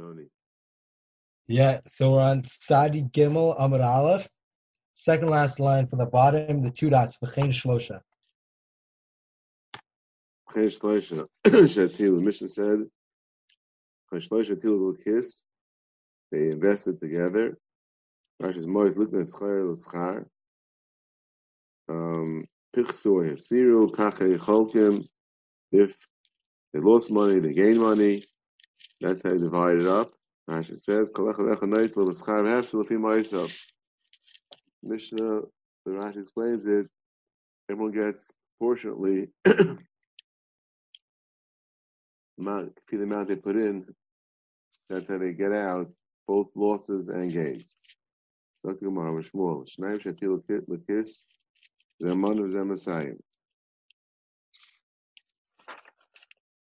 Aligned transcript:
Yoni. 0.00 0.26
Yeah, 1.46 1.80
so 1.86 2.12
we're 2.12 2.22
on 2.22 2.44
Sadi 2.44 3.02
Gimel 3.02 3.58
Amud 3.60 3.84
Aleph, 3.84 4.28
second 4.94 5.28
last 5.28 5.60
line 5.60 5.86
from 5.86 5.98
the 5.98 6.06
bottom, 6.06 6.62
the 6.62 6.70
two 6.70 6.90
dots, 6.90 7.18
V'chein 7.18 7.48
Shlosha. 7.48 8.00
Chesh 10.52 10.78
Shloisha 10.78 11.26
Shatil. 11.46 12.16
The 12.16 12.22
Mishnah 12.22 12.48
said, 12.48 12.78
Chesh 14.12 14.28
Shloisha 14.28 14.56
Shatil 14.56 14.96
kiss. 15.04 15.42
They 16.32 16.50
invested 16.50 17.00
together. 17.00 17.58
Rashi's 18.42 18.66
Mois 18.66 18.96
at 18.96 19.10
Schar 19.10 19.70
L'Schar. 19.70 20.24
Um, 21.88 22.46
Pichsu 22.74 23.28
Hesiru 23.28 23.90
Kachei 23.90 24.38
Cholkim. 24.38 25.04
If 25.72 25.96
they 26.72 26.80
lost 26.80 27.10
money, 27.10 27.40
they 27.40 27.52
gained 27.52 27.78
money. 27.80 28.24
That's 29.00 29.22
how 29.22 29.30
they 29.30 29.38
divide 29.38 29.76
it 29.76 29.86
up. 29.86 30.12
Rashi 30.48 30.76
says, 30.80 31.10
Mishnah, 34.82 35.40
the 35.84 35.90
Rashi 35.90 36.20
explains 36.20 36.66
it, 36.66 36.86
everyone 37.70 37.92
gets 37.92 38.24
proportionately 38.58 39.28
the 39.44 39.78
amount, 42.38 42.78
the 42.90 43.24
they 43.28 43.36
put 43.36 43.56
in, 43.56 43.86
that's 44.88 45.08
how 45.08 45.18
they 45.18 45.32
get 45.32 45.52
out 45.52 45.88
both 46.26 46.48
losses 46.54 47.08
and 47.08 47.32
gains. 47.32 47.74
So 48.58 48.72
to 48.72 48.84
Gemara 48.84 49.14
with 49.14 49.32
Shnaim 49.32 50.02
Shatil 50.02 50.42
Lakis, 50.68 51.22
Zaman 52.02 52.38
of 52.38 52.50
Zemasayim. 52.50 53.18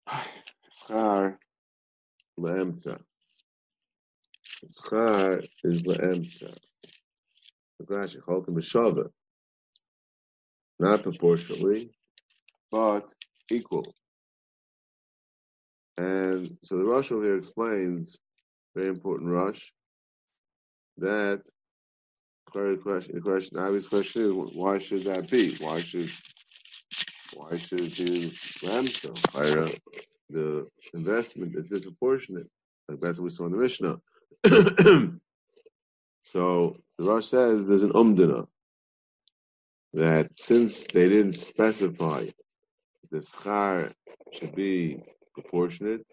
Schar 0.90 1.38
Le'emtza. 2.40 3.00
Schar 4.70 5.46
is 5.64 5.82
le'emtza. 5.84 6.56
Rashi 7.84 8.20
cholkim 8.22 8.56
b'shava. 8.56 9.10
Not 10.80 11.04
proportionally, 11.04 11.92
but 12.72 13.08
equal. 13.52 13.94
And 15.98 16.58
so 16.64 16.78
the 16.78 16.86
Rosh 16.86 17.12
over 17.12 17.26
here 17.26 17.38
explains, 17.38 18.18
very 18.76 18.88
important 18.88 19.30
Rosh, 19.30 19.62
that 20.98 21.42
the 22.54 22.80
question, 22.82 23.16
the 23.16 23.22
question, 23.22 23.58
the 23.58 23.64
obvious 23.64 23.88
question 23.88 24.22
is, 24.24 24.56
why 24.56 24.80
should 24.80 25.04
that 25.06 25.30
be? 25.30 25.56
Why 25.58 25.82
should 25.82 26.10
why 27.34 27.58
should 27.58 27.82
it 27.82 27.98
be 27.98 28.32
Ramsa? 28.64 29.80
The 30.30 30.68
investment 30.94 31.56
is 31.56 31.66
disproportionate? 31.66 32.48
Like 32.88 33.00
that's 33.02 33.18
what 33.18 33.26
we 33.26 33.30
saw 33.30 33.46
in 33.46 33.52
the 33.52 33.58
Mishnah. 33.58 34.00
so 36.22 36.76
the 36.98 37.04
Rosh 37.04 37.28
says 37.28 37.66
there's 37.66 37.84
an 37.84 37.94
umdana 37.94 38.48
that 39.94 40.30
since 40.38 40.84
they 40.94 41.10
didn't 41.10 41.34
specify 41.34 42.28
the 43.12 43.18
schar 43.18 43.92
should 44.34 44.56
be 44.56 45.02
proportionate, 45.34 46.06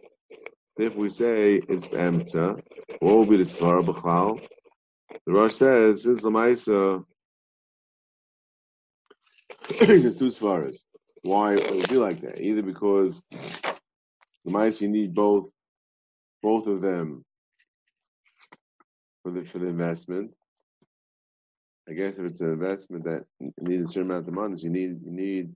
if 0.79 0.95
we 0.95 1.09
say 1.09 1.61
it's 1.69 1.87
emtza, 1.87 2.61
what 3.01 3.15
will 3.15 3.27
be 3.27 3.37
the 3.37 3.45
svara 3.45 3.85
b'chlal? 3.85 4.41
The 5.27 5.33
Rosh 5.33 5.55
says 5.57 6.03
since 6.03 6.23
the 6.23 6.31
Maisa 6.31 7.05
there's 9.81 10.17
two 10.17 10.27
svaras. 10.27 10.85
Why 11.23 11.55
it 11.55 11.75
would 11.75 11.89
be 11.89 11.97
like 11.97 12.21
that? 12.23 12.41
Either 12.41 12.63
because 12.63 13.21
the 14.47 14.53
Maisa 14.53 14.83
you 14.83 14.89
need 14.91 15.15
both 15.15 15.51
both 16.43 16.69
of 16.69 16.81
them 16.83 17.25
for 19.23 19.33
the 19.33 19.45
for 19.47 19.59
the 19.59 19.67
investment. 19.69 20.33
I 21.89 21.93
guess 21.95 22.19
if 22.19 22.25
it's 22.27 22.41
an 22.41 22.53
investment 22.53 23.05
that 23.05 23.25
needs 23.61 23.85
a 23.85 23.93
certain 23.93 24.11
amount 24.11 24.29
of 24.29 24.35
money, 24.35 24.61
you 24.61 24.71
need 24.71 25.01
you 25.05 25.13
need 25.13 25.53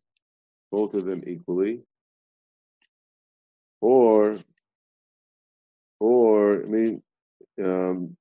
both 0.73 0.95
of 0.95 1.05
them 1.07 1.23
equally. 1.27 1.83
Or 3.81 4.39
or 6.01 6.63
I 6.63 6.67
mean 6.67 7.03
um 7.63 8.17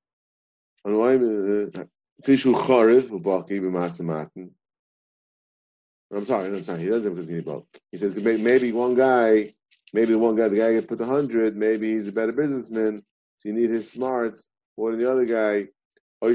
b'Masamatin. 3.60 4.50
I'm 6.12 6.24
sorry, 6.24 6.48
I'm 6.48 6.64
sorry. 6.64 6.82
He 6.82 6.88
doesn't 6.88 7.14
because 7.14 7.28
he 7.28 7.34
need 7.34 7.44
both. 7.44 7.66
He 7.92 7.98
says 7.98 8.14
maybe 8.16 8.72
one 8.72 8.94
guy, 8.96 9.54
maybe 9.92 10.12
the 10.12 10.18
one 10.18 10.36
guy, 10.36 10.48
the 10.48 10.56
guy 10.56 10.72
that 10.74 10.88
put 10.88 10.98
the 10.98 11.06
hundred, 11.06 11.56
maybe 11.56 11.92
he's 11.92 12.08
a 12.08 12.12
better 12.12 12.32
businessman, 12.32 13.02
so 13.36 13.48
you 13.48 13.54
need 13.54 13.70
his 13.70 13.90
smarts 13.90 14.48
or 14.76 14.94
the 14.96 15.10
other 15.10 15.24
guy, 15.24 15.68
or 16.22 16.30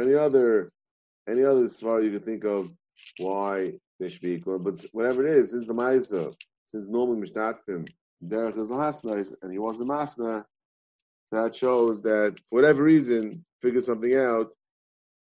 any 0.00 0.14
other 0.14 0.72
any 1.28 1.44
other 1.44 1.64
svar 1.64 2.02
you 2.02 2.10
could 2.10 2.24
think 2.24 2.44
of 2.44 2.70
why 3.18 3.72
they 4.00 4.08
should 4.08 4.22
be 4.22 4.32
equal. 4.32 4.58
But 4.58 4.84
whatever 4.92 5.26
it 5.26 5.36
is, 5.36 5.50
since 5.50 5.66
the 5.66 5.74
Maisa, 5.74 6.34
since 6.64 6.88
normally 6.88 7.28
Mishnatfim, 7.28 7.88
Derech 8.26 8.58
is 8.58 8.68
Lahasna, 8.68 9.34
and 9.42 9.52
he 9.52 9.58
was 9.58 9.78
the 9.78 9.84
Masna, 9.84 10.44
that 11.30 11.54
shows 11.54 12.02
that 12.02 12.36
for 12.48 12.56
whatever 12.56 12.82
reason, 12.82 13.44
figure 13.60 13.80
something 13.80 14.14
out, 14.16 14.52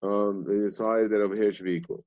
um, 0.03 0.45
they 0.47 0.59
decided 0.59 1.11
that 1.11 1.23
over 1.23 1.35
here 1.35 1.53
should 1.53 1.65
be 1.65 1.73
equal. 1.73 2.05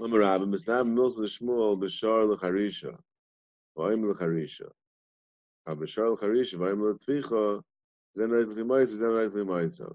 Amarab, 0.00 0.42
Misnam 0.48 0.94
Milsa 0.94 1.24
Shmuel, 1.24 1.78
Bashar 1.80 2.28
L'charisha, 2.28 2.96
Va'im 3.76 4.04
L'charisha. 4.10 4.70
Bashar 5.66 6.10
L'charisha, 6.10 6.58
Va'im 6.58 6.82
L'tvicha, 6.82 7.62
Zen 8.16 8.30
right 8.30 8.46
l'fimaisa, 8.46 8.96
zen 8.96 9.12
right 9.12 9.32
l'fimaisa. 9.32 9.94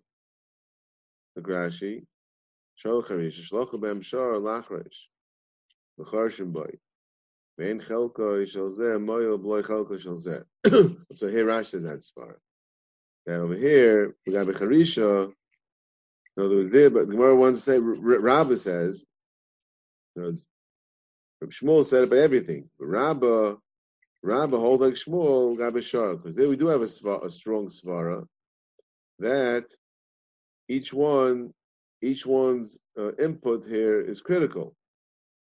The 1.35 1.41
Grashi, 1.41 2.05
Shal 2.75 3.03
charish, 3.03 3.49
shlocha 3.49 3.79
b'em 3.79 4.03
shar 4.03 4.33
lachresh, 4.33 5.07
v'charshim 5.99 6.51
boy. 6.51 6.77
Vein 7.57 7.79
chelko 7.79 8.45
shal 8.47 8.69
zeh, 8.69 8.99
moyo 8.99 9.41
bloy 9.41 9.61
chelko 9.61 9.99
shal 9.99 10.17
zeh. 10.17 10.43
So 11.15 11.29
here 11.29 11.45
Rashi 11.45 11.67
says 11.67 11.83
that 11.83 12.03
far. 12.13 12.39
Then 13.25 13.39
over 13.39 13.55
here, 13.55 14.15
we 14.25 14.33
got 14.33 14.47
Becharisha. 14.47 15.31
In 16.37 16.43
other 16.43 16.55
words, 16.55 16.69
there, 16.69 16.89
but 16.89 17.07
the 17.07 17.13
Gemara 17.13 17.33
wants 17.35 17.63
to 17.63 17.71
say, 17.71 17.79
Rabbah 17.79 18.57
says, 18.57 19.05
you 20.15 20.21
know, 20.23 20.31
Shmuel 21.47 21.85
said 21.85 22.03
it 22.03 22.09
by 22.09 22.17
everything. 22.17 22.69
But 22.77 22.87
Rabbah 22.87 23.55
Rabba 24.25 24.57
holds 24.57 24.81
like 24.81 24.95
Shmuel, 24.95 25.55
gabashar, 25.55 26.17
because 26.17 26.35
there 26.35 26.49
we 26.49 26.55
do 26.55 26.65
have 26.65 26.81
a, 26.81 26.85
a 27.25 27.29
strong 27.29 27.67
svara 27.67 28.25
that 29.19 29.67
each 30.67 30.91
one, 30.91 31.53
each 32.01 32.25
one's 32.25 32.79
uh, 32.99 33.13
input 33.17 33.65
here 33.65 34.01
is 34.01 34.21
critical, 34.21 34.75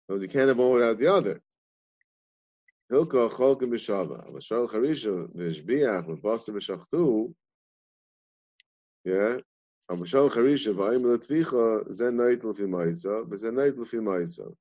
because 0.08 0.22
you 0.22 0.28
can't 0.28 0.48
have 0.48 0.58
one 0.58 0.72
without 0.72 0.98
the 0.98 1.06
other. 1.06 1.40
Hilka 2.90 3.30
cholkim 3.30 3.70
b'shava, 3.70 4.28
v'shal 4.32 4.68
charisha 4.68 5.28
v'shbiach 5.32 6.08
v'basa 6.08 6.48
v'shachtu, 6.50 7.32
yeah, 9.04 9.36
v'shal 9.88 10.32
charisha 10.32 10.74
v'ayim 10.74 11.04
l'tvicha 11.06 11.92
zen 11.92 12.16
nait 12.16 12.42
l'fi 12.42 12.64
ma'isa, 12.64 13.24
v'zen 13.24 13.54
nait 13.54 13.78
l'fi 13.78 13.98
ma'isa. 13.98 14.52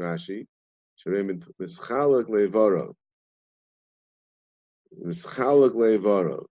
Rashi, 0.00 0.44
sherem 0.98 1.40
mischalak 1.60 2.28
le'vara, 2.28 2.92
Mischalak 5.00 5.74
le'vara. 5.74 6.44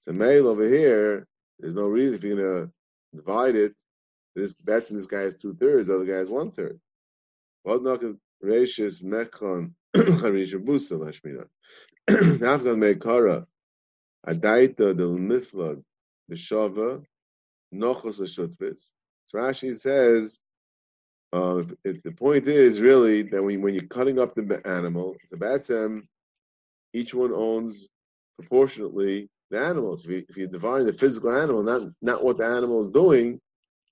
So 0.00 0.12
male 0.12 0.48
over 0.48 0.68
here, 0.68 1.26
there's 1.58 1.74
no 1.74 1.86
reason 1.86 2.14
if 2.14 2.24
you're 2.24 2.36
gonna 2.36 2.70
divide 3.14 3.54
it. 3.54 3.74
This 4.34 4.54
bets 4.54 4.90
in 4.90 4.96
this 4.96 5.06
guy 5.06 5.22
is 5.22 5.36
two 5.36 5.54
thirds, 5.54 5.88
the 5.88 5.94
other 5.94 6.04
guy 6.04 6.20
is 6.20 6.30
one 6.30 6.50
third. 6.52 6.80
Ratius 7.64 9.02
mechon 9.02 9.72
charisha 9.96 10.58
busa 10.58 10.98
lashmina. 10.98 11.46
Now 12.40 12.54
I'm 12.54 12.64
gonna 12.64 12.76
make 12.76 13.00
kara. 13.00 13.46
Adaita 14.26 14.96
del 14.96 15.16
miflag 15.16 15.82
b'shava 16.30 17.04
nochos 17.72 18.18
l'shutvis. 18.18 18.90
So 19.28 19.38
Rashi 19.38 19.78
says, 19.78 20.38
uh, 21.32 21.58
if, 21.58 21.72
if, 21.84 22.02
the 22.02 22.10
point 22.10 22.48
is 22.48 22.80
really 22.80 23.22
that 23.22 23.42
when, 23.42 23.62
when 23.62 23.74
you're 23.74 23.84
cutting 23.84 24.18
up 24.18 24.34
the 24.34 24.60
animal, 24.66 25.16
the 25.30 25.36
batem 25.36 26.02
each 26.92 27.14
one 27.14 27.32
owns 27.32 27.88
proportionately 28.38 29.28
the 29.50 29.60
animals. 29.60 30.04
If 30.04 30.10
you, 30.10 30.24
if 30.28 30.36
you 30.36 30.48
divide 30.48 30.86
the 30.86 30.92
physical 30.92 31.36
animal, 31.36 31.62
not 31.62 31.82
not 32.00 32.24
what 32.24 32.38
the 32.38 32.46
animal 32.46 32.82
is 32.82 32.90
doing, 32.90 33.40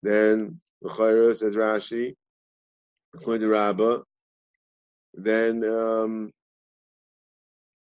then 0.03 0.61
the 0.83 1.35
says 1.37 1.57
Rashi, 1.57 2.15
according 3.15 3.43
to 3.43 3.49
Rabbah, 3.49 3.99
then 5.15 5.65
um, 5.65 6.33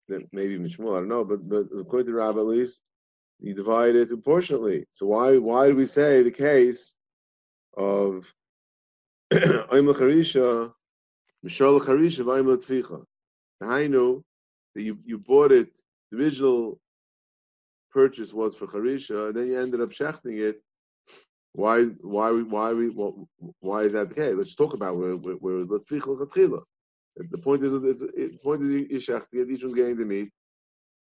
then 0.08 0.28
maybe 0.32 0.58
Mishmul, 0.58 0.96
I 0.96 1.00
don't 1.00 1.08
know, 1.08 1.24
but 1.24 1.48
but 1.48 1.66
according 1.76 2.06
to 2.06 2.14
Rabbah 2.14 2.40
at 2.40 2.46
least, 2.46 2.80
you 3.40 3.54
divide 3.54 3.96
it 3.96 4.08
proportionately. 4.08 4.86
So 4.92 5.06
why 5.06 5.38
why 5.38 5.68
do 5.68 5.76
we 5.76 5.86
say 5.86 6.22
the 6.22 6.30
case 6.30 6.94
of 7.76 8.30
Oim 9.32 9.92
Lacharisha, 9.92 10.72
Mishal 11.44 11.80
Lacharisha, 11.80 12.24
Oim 12.24 12.56
Latficha? 12.56 13.04
know 13.86 14.22
that 14.74 14.82
you, 14.82 14.98
you 15.04 15.18
bought 15.18 15.52
it, 15.52 15.68
the 16.10 16.18
original 16.18 16.80
purchase 17.92 18.32
was 18.32 18.54
for 18.54 18.66
Harisha, 18.66 19.28
and 19.28 19.36
then 19.36 19.46
you 19.48 19.58
ended 19.58 19.80
up 19.80 19.90
shechting 19.90 20.38
it. 20.38 20.62
Why, 21.52 21.84
why, 22.00 22.30
why, 22.30 22.72
why, 22.72 23.10
why 23.58 23.82
is 23.82 23.92
that 23.92 24.10
the 24.10 24.14
case? 24.14 24.34
Let's 24.36 24.54
talk 24.54 24.74
about 24.74 24.96
where, 24.96 25.16
where, 25.16 25.34
where 25.34 25.58
is 25.58 25.66
the 25.66 25.80
tchicha 25.80 26.62
The 27.16 27.38
point 27.38 27.64
is, 27.64 27.72
the 27.72 28.38
point 28.42 28.62
is, 28.62 28.70
you 28.70 28.86
shechting 28.98 29.26
it, 29.32 29.50
each 29.50 29.62
one's 29.62 29.74
getting 29.74 29.96
the 29.96 30.04
meat, 30.04 30.30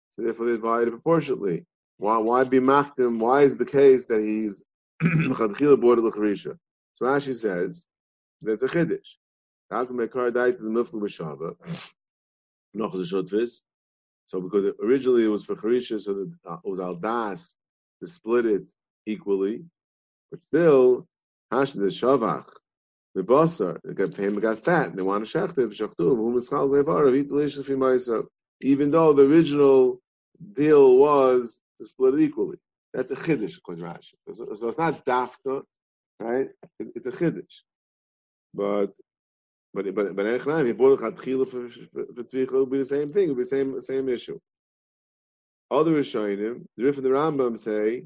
so 0.10 0.24
therefore 0.24 0.48
they 0.48 0.54
divide 0.54 0.88
it 0.88 0.92
proportionately. 0.92 1.66
Why, 1.98 2.18
why 2.18 2.44
be 2.44 2.60
machtim? 2.60 3.20
Why 3.20 3.44
is 3.44 3.56
the 3.56 3.66
case 3.66 4.06
that 4.06 4.22
he's 4.22 4.62
chadchila 5.04 5.80
border 5.80 6.02
l'charisha? 6.02 6.58
So 6.96 7.06
Rashi 7.06 7.36
says 7.36 7.86
that's 8.42 8.64
a 8.64 8.68
chiddush. 8.68 9.08
How 9.70 9.86
can 9.86 9.98
to 9.98 10.06
the 10.06 10.10
miflu 10.70 10.94
b'shava? 10.94 11.56
So 12.76 14.40
because 14.40 14.74
originally 14.82 15.26
it 15.26 15.28
was 15.28 15.44
for 15.44 15.56
charisha, 15.56 16.00
so 16.00 16.14
that 16.14 16.32
uh, 16.46 16.58
it 16.64 16.70
was 16.70 16.80
al 16.80 16.96
das 16.96 17.54
to 18.00 18.08
split 18.08 18.46
it 18.46 18.72
equally, 19.06 19.66
but 20.32 20.42
still 20.42 21.08
hash 21.52 21.74
the 21.74 21.86
shavach. 21.86 22.48
The 23.14 23.24
basar, 23.24 23.78
pain, 24.16 24.36
they 24.36 24.42
got 24.42 24.64
fat, 24.64 24.96
they 24.96 25.02
want 25.02 25.28
to 25.28 25.38
shecht 25.38 25.58
it, 25.58 25.72
shachtu, 25.72 26.16
whom 26.16 26.38
is 26.38 26.48
chal 26.48 26.70
levar, 26.70 27.14
eat 27.14 27.28
delicious 27.28 27.68
fi 27.68 28.22
Even 28.62 28.90
though 28.90 29.12
the 29.12 29.24
original 29.24 30.00
deal 30.54 30.98
was 30.98 31.60
to 31.80 31.86
split 31.86 32.14
it 32.14 32.22
equally. 32.22 32.58
That's 32.94 33.12
a 33.12 33.16
chiddush, 33.16 33.58
according 33.58 33.84
to 33.84 33.90
Rashi. 33.90 34.16
So, 34.34 34.54
so, 34.54 34.70
it's 34.70 34.78
not 34.78 35.06
dafka, 35.06 35.64
right? 36.20 36.48
It, 36.80 36.88
it's 36.96 37.08
a 37.08 37.12
chiddush. 37.12 37.64
But 38.54 38.94
but 39.74 39.94
but 39.96 40.16
but 40.16 40.26
Echnaim, 40.26 40.68
he 40.68 40.74
bought 40.74 41.00
a 41.00 41.04
chatchila 41.04 41.50
for 41.50 41.70
for 41.94 42.24
tzvicha, 42.24 42.52
would 42.52 42.72
be 42.72 42.80
the 42.80 42.86
same 42.86 43.12
thing. 43.12 43.26
It 43.26 43.28
would 43.30 43.38
be 43.38 43.44
the 43.44 43.50
same 43.50 43.82
same 43.82 44.10
issue. 44.10 44.40
Other 45.70 45.94
Rishonim, 45.94 46.66
the 46.76 46.84
Rif 46.84 46.98
and 46.98 47.06
the 47.06 47.10
Rambam 47.10 47.58
say, 47.58 48.06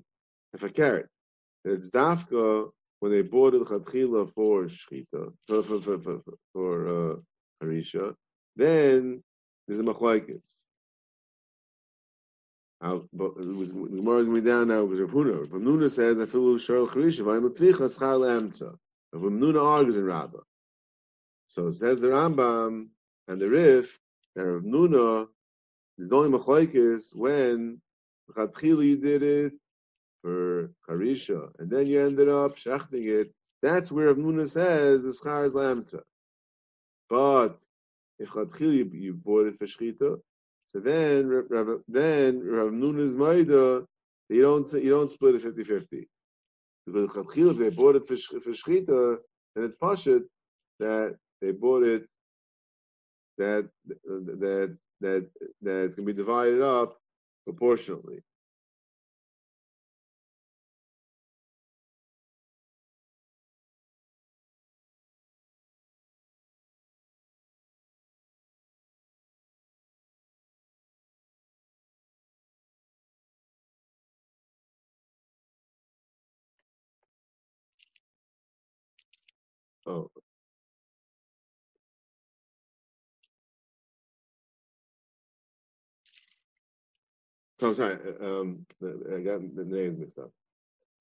if 0.54 0.62
a 0.62 0.70
carrot, 0.70 1.08
it's 1.64 1.90
dafka 1.90 2.70
when 3.00 3.12
they 3.12 3.24
bought 3.24 3.54
the 3.54 3.60
chatchila 3.60 4.32
for 4.34 4.66
shchita 4.66 5.34
for 5.48 5.64
for 5.64 5.82
for 5.82 6.00
for, 6.00 6.22
for 6.54 6.88
uh, 6.88 7.16
harisha, 7.64 8.16
then 8.56 9.24
there's 9.68 9.80
a 9.80 9.84
machlokes. 9.84 10.62
But 12.82 13.08
the 13.12 13.44
Gemara 13.44 14.20
is 14.20 14.26
going 14.28 14.44
down 14.44 14.68
now 14.68 14.86
because 14.86 15.00
of 15.00 15.10
Huna. 15.10 15.50
From 15.50 15.64
Nuna 15.64 15.90
says, 15.90 16.20
"I 16.20 16.28
feel 16.28 16.60
shar 16.60 16.86
charisha 16.86 17.22
v'ayim 17.22 17.46
l'tvicha 17.46 17.90
schar 17.90 18.20
le'emtza." 18.20 18.78
From 19.12 19.40
Nuna 19.40 19.64
argues 19.64 19.98
in 19.98 20.06
Rabbah. 20.06 20.42
So 21.56 21.68
it 21.68 21.76
says 21.76 22.02
the 22.02 22.08
Rambam 22.08 22.88
and 23.30 23.40
the 23.40 23.48
Rif 23.48 23.98
that 24.36 24.46
Rav 24.46 24.64
Huna 24.64 25.26
is 25.98 26.12
only 26.12 26.38
machlokes 26.38 27.16
when 27.16 27.80
Chadchila 28.36 28.84
you 28.84 28.98
did 28.98 29.24
it 29.24 29.54
for 30.22 30.70
Karisha, 30.86 31.48
and 31.58 31.70
then 31.70 31.88
you 31.88 32.06
ended 32.06 32.28
up 32.28 32.58
shechting 32.58 33.08
it. 33.08 33.34
That's 33.62 33.90
where 33.90 34.08
Rav 34.08 34.18
Huna 34.18 34.50
says 34.50 35.04
the 35.04 35.12
schar 35.14 35.46
is 35.46 35.54
lamta. 35.54 36.02
But 37.10 37.58
if 38.20 38.32
Chadchila 38.32 38.92
you, 38.92 39.14
bought 39.14 39.48
it 39.48 39.58
for 39.58 39.66
shchita, 39.66 40.20
so 40.68 40.80
then 40.82 41.30
Rav, 41.30 41.80
then 41.88 42.46
Rav 42.46 42.68
Huna's 42.74 43.16
maida 43.16 43.86
you 44.28 44.42
don't 44.42 44.74
you 44.74 44.90
don't 44.90 45.10
split 45.10 45.36
it 45.36 45.56
50-50. 45.56 46.06
Because 46.86 47.12
Chadchila 47.12 47.52
if 47.52 47.58
they 47.60 47.70
bought 47.70 47.96
it 47.96 48.06
for, 48.06 48.18
for 48.42 48.50
shchita, 48.50 49.20
then 49.56 49.64
it's 49.64 49.78
pashut 49.78 50.24
that 50.80 51.16
they 51.46 51.54
bought 51.54 51.84
it 51.84 52.08
that 53.38 53.70
that 53.88 54.78
that 55.02 55.30
that 55.64 55.94
can 55.96 56.06
be 56.06 56.14
divided 56.14 56.62
up 56.62 56.98
proportionally. 57.46 58.22
Oh, 79.88 80.10
Oh, 87.62 87.74
sorry. 87.74 87.98
Um, 88.22 88.66
I 88.84 89.20
got 89.22 89.56
the 89.56 89.64
names 89.66 89.98
mixed 89.98 90.20
up. 90.20 90.32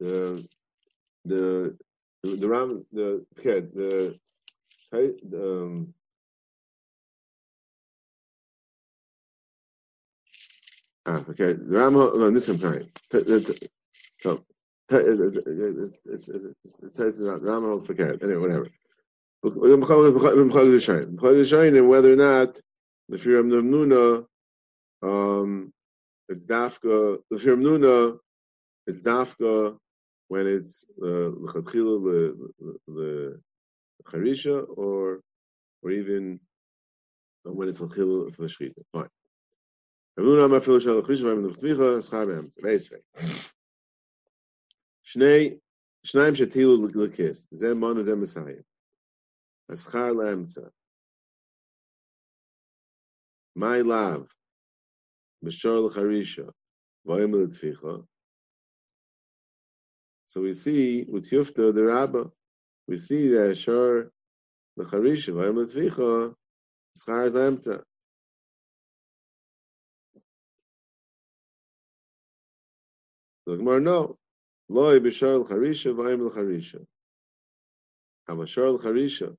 The 0.01 0.47
the 1.25 1.77
the, 2.23 2.37
Ram 2.49 2.85
the 2.93 3.25
okay 3.39 3.61
the 3.61 4.19
um. 5.35 5.95
Ah, 11.07 11.25
okay. 11.31 11.55
The 11.55 11.65
Ram 11.79 11.95
no, 11.95 12.31
this 12.31 12.49
I'm 12.49 12.61
sorry. 12.61 12.91
So, 13.13 13.19
it's 14.91 15.99
it's 16.07 16.29
it's 16.29 16.55
it's 16.99 17.19
Ram 17.19 17.63
holds 17.63 17.85
prepared. 17.85 18.23
Anyway, 18.23 18.41
whatever. 18.41 18.69
And 19.45 19.83
whether 21.89 22.13
or 22.13 22.17
not 22.17 22.61
the 23.09 23.19
fear 23.19 23.39
of 23.39 23.47
Nuna 23.47 24.27
um 25.03 25.73
it's 26.28 26.44
dafka 26.46 27.18
the 27.30 27.38
firmnuna. 27.38 28.18
It's 28.88 29.02
dafka 29.02 29.78
when 30.28 30.48
it's 30.48 30.86
lechatchila 31.02 32.32
uh, 32.32 32.74
the 32.88 33.40
charisha 34.04 34.66
or 34.78 35.22
or 35.82 35.92
even 35.92 36.40
when 37.44 37.70
it's 37.70 37.80
lechatchila 37.80 38.36
for 38.36 38.42
the 38.44 38.48
shchita. 38.48 38.84
Fine. 38.92 39.10
Firmnuna 40.18 40.50
ma 40.50 40.60
fil 40.60 40.80
shal 40.80 41.02
charisha 41.02 41.24
v'ayim 41.24 41.46
l'chtvicha 41.52 42.02
schar 42.08 42.26
be'em. 42.28 42.50
Ve'esvei. 42.64 43.02
Shnei 45.04 45.60
שניים 46.04 46.36
שתהילו 46.36 46.88
לכיס, 46.96 47.48
זה 47.52 47.74
מון 47.76 47.98
וזה 47.98 48.16
מסיים. 48.16 48.62
השכר 49.70 50.12
לאמצע. 50.12 50.62
מאי 53.56 53.84
לאו, 53.84 54.24
so 55.51 56.01
we 60.41 60.53
see 60.53 61.05
with 61.09 61.31
Yufta 61.31 61.75
the 61.75 61.85
Rabbah, 61.85 62.25
we 62.89 62.97
see 62.97 63.29
that 63.29 63.59
Shor 63.59 64.11
L'charisha 64.77 65.35
Vayim 65.35 65.57
L'tficha 65.59 66.35
Schar 66.97 67.31
Lemtza. 67.31 67.83
The 73.47 73.57
Gemara 73.57 73.81
no. 73.81 74.17
Loi 74.71 74.99
b'shor 74.99 75.47
l'charisha 75.47 75.95
v'ayim 75.95 76.27
l'charisha. 76.27 76.83
Hamashor 78.29 78.79
l'charisha 78.79 79.37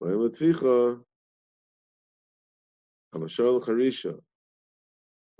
v'ayim 0.00 0.30
l'tficha 0.30 1.04
Hamashor 3.12 3.60
l'charisha 3.60 4.18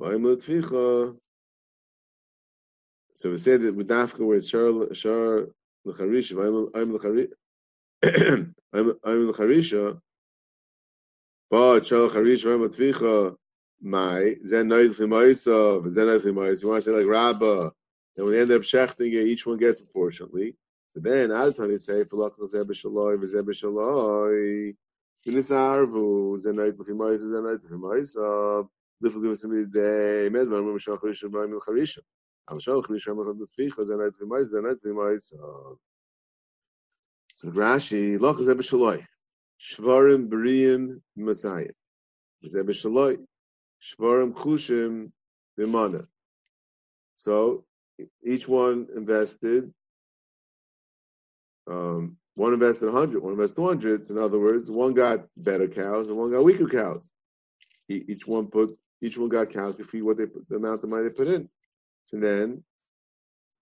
so 0.01 1.17
we 3.25 3.39
said 3.39 3.63
that 3.63 3.77
with 3.77 3.89
Dafka 3.89 4.19
where 4.19 4.39
it's 4.39 4.49
Shar 4.49 4.93
Shar 4.93 5.47
L'charisha, 5.85 6.37
I'm 6.75 6.93
L'charisha, 6.93 7.29
but 11.49 11.87
Shar 11.87 12.01
L'charisha, 12.01 12.53
I'm 12.53 12.65
L'tficha, 12.65 13.37
my, 13.83 14.35
Zen 14.45 14.69
Noid 14.69 14.99
L'chimaisa, 14.99 15.89
Zen 15.89 16.07
Noid 16.07 16.25
L'chimaisa, 16.25 16.63
you 16.63 16.69
want 16.69 16.83
to 16.83 16.91
say 16.91 16.97
like 16.97 17.07
Rabbah, 17.07 17.71
and 18.17 18.27
when 18.27 18.35
they 18.35 18.41
end 18.41 18.51
up 18.51 18.63
shechting 18.63 19.13
it, 19.13 19.29
each 19.29 19.47
one 19.47 19.59
gets 19.59 19.81
proportionally. 19.81 20.57
So 20.91 20.99
then, 21.01 21.31
Adatan 21.31 21.71
you 21.71 21.79
say, 21.79 22.03
Falak 22.05 22.37
L'zeh 22.39 22.65
B'shaloi, 22.65 23.17
V'zeh 23.17 23.45
B'shaloi, 23.45 24.75
V'nisarvu, 25.25 26.41
So 29.03 29.11
Rashi, 37.51 38.21
loch 38.21 38.41
is 38.41 38.49
ebeshaloi. 38.49 39.07
Shvarim 39.61 40.29
beriyim 40.29 41.01
masayim. 41.19 41.73
Is 42.43 42.55
ebeshaloi. 42.55 43.19
Shvarim 43.83 44.35
chushim 44.35 45.11
b'mana. 45.59 46.07
So 47.17 47.65
each 48.25 48.47
one 48.47 48.87
invested. 48.95 49.73
Um, 51.67 52.19
one 52.35 52.53
invested 52.53 52.87
100, 52.87 53.23
one 53.23 53.33
invested 53.33 53.57
200. 53.57 54.11
In 54.11 54.19
other 54.19 54.39
words, 54.39 54.71
one 54.71 54.93
got 54.93 55.27
better 55.37 55.69
cows 55.69 56.09
and 56.09 56.19
one 56.19 56.33
got 56.33 56.45
weaker 56.45 56.69
cows. 56.69 57.11
Each 57.89 58.27
one 58.27 58.49
put 58.49 58.77
each 59.05 59.19
one 59.19 59.29
got 59.29 59.51
cows 59.51 59.77
to 59.77 59.85
feed 59.85 60.03
what 60.03 60.17
they 60.17 60.25
the 60.49 60.57
amount 60.57 60.83
of 60.83 60.89
money 60.89 61.03
they 61.05 61.11
put 61.11 61.29
in. 61.29 61.49
So 62.07 62.19
then, 62.19 62.65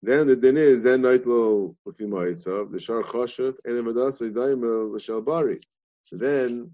then 0.03 0.27
the 0.27 0.37
din 0.37 0.57
is 0.57 0.85
then 0.85 1.03
naitlo 1.03 1.75
l'fi 1.85 2.07
ma'isav 2.07 2.73
l'shar 2.73 3.03
chashuv 3.03 3.57
and 3.65 3.75
emadasa 3.75 4.33
daimel 4.33 4.95
l'shal 4.95 5.25
bari. 5.25 5.61
So 6.05 6.17
then, 6.17 6.71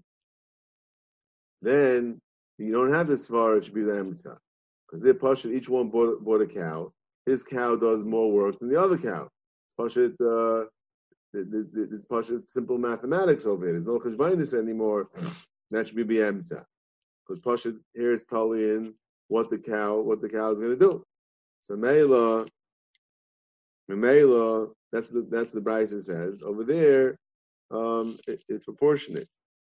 then 1.63 2.21
you 2.59 2.71
don't 2.71 2.93
have 2.93 3.07
the 3.07 3.15
svar 3.15 3.57
it 3.57 3.65
should 3.65 3.73
be 3.73 3.81
the 3.81 3.93
emtza 3.93 4.37
because 4.85 5.01
they're 5.01 5.15
pashut. 5.15 5.53
Each 5.53 5.67
one 5.67 5.89
bought, 5.89 6.23
bought 6.23 6.41
a 6.41 6.47
cow. 6.47 6.93
His 7.25 7.43
cow 7.43 7.75
does 7.75 8.03
more 8.03 8.31
work 8.31 8.59
than 8.59 8.69
the 8.69 8.79
other 8.79 8.97
cow. 8.97 9.29
Pashut. 9.79 10.13
Uh, 10.21 10.67
it's 11.33 12.07
pashut 12.07 12.49
simple 12.49 12.77
mathematics 12.77 13.45
over 13.45 13.65
here. 13.65 13.73
There's 13.73 13.85
no 13.85 13.99
cheshbainis 13.99 14.53
anymore. 14.53 15.09
That 15.71 15.87
should 15.87 15.95
be 15.95 16.03
the 16.03 16.17
emtza 16.17 16.65
because 17.29 17.41
pashut 17.41 17.79
here 17.93 18.11
is 18.11 18.23
totally 18.23 18.71
in 18.71 18.93
what 19.27 19.49
the 19.49 19.57
cow 19.57 19.99
what 19.99 20.21
the 20.21 20.29
cow 20.29 20.49
is 20.49 20.59
going 20.59 20.71
to 20.71 20.79
do. 20.79 21.03
So 21.61 21.75
Mela, 21.75 22.47
Mela, 23.87 24.67
that's 24.91 25.09
the 25.09 25.27
that's 25.29 25.51
the 25.51 25.61
Braisa 25.61 26.03
says 26.03 26.41
over 26.43 26.63
there. 26.63 27.17
Um, 27.71 28.17
it, 28.27 28.41
it's 28.49 28.65
proportionate. 28.65 29.27